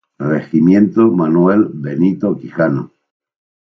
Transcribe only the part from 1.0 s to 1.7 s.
Manuel